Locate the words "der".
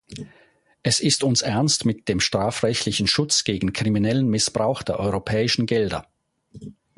4.81-4.99